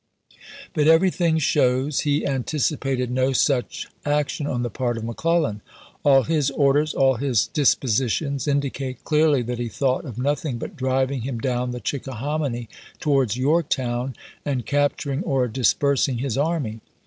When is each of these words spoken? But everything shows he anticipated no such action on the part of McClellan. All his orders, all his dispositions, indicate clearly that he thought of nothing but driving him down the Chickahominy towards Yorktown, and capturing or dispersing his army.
But 0.73 0.87
everything 0.87 1.37
shows 1.37 1.99
he 1.99 2.25
anticipated 2.25 3.11
no 3.11 3.33
such 3.33 3.85
action 4.03 4.47
on 4.47 4.63
the 4.63 4.71
part 4.71 4.97
of 4.97 5.03
McClellan. 5.03 5.61
All 6.01 6.23
his 6.23 6.49
orders, 6.49 6.95
all 6.95 7.17
his 7.17 7.45
dispositions, 7.45 8.47
indicate 8.47 9.03
clearly 9.03 9.43
that 9.43 9.59
he 9.59 9.69
thought 9.69 10.05
of 10.05 10.17
nothing 10.17 10.57
but 10.57 10.75
driving 10.75 11.21
him 11.21 11.37
down 11.37 11.69
the 11.69 11.79
Chickahominy 11.79 12.67
towards 12.99 13.37
Yorktown, 13.37 14.15
and 14.43 14.65
capturing 14.65 15.21
or 15.21 15.47
dispersing 15.47 16.17
his 16.17 16.35
army. 16.35 16.81